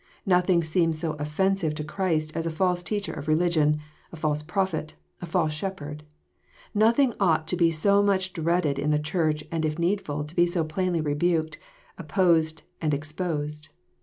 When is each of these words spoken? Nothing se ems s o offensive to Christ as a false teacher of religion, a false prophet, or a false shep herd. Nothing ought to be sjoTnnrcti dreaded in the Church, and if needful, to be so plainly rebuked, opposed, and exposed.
Nothing 0.25 0.63
se 0.63 0.81
ems 0.81 0.97
s 1.03 1.03
o 1.03 1.13
offensive 1.19 1.75
to 1.75 1.83
Christ 1.83 2.35
as 2.35 2.47
a 2.47 2.49
false 2.49 2.81
teacher 2.81 3.13
of 3.13 3.27
religion, 3.27 3.77
a 4.11 4.15
false 4.15 4.41
prophet, 4.41 4.93
or 4.93 4.95
a 5.21 5.25
false 5.27 5.53
shep 5.53 5.79
herd. 5.79 6.01
Nothing 6.73 7.13
ought 7.19 7.47
to 7.49 7.55
be 7.55 7.69
sjoTnnrcti 7.69 8.33
dreaded 8.33 8.79
in 8.79 8.89
the 8.89 8.97
Church, 8.97 9.43
and 9.51 9.63
if 9.63 9.77
needful, 9.77 10.23
to 10.23 10.35
be 10.35 10.47
so 10.47 10.63
plainly 10.63 11.01
rebuked, 11.01 11.59
opposed, 11.99 12.63
and 12.81 12.95
exposed. 12.95 13.69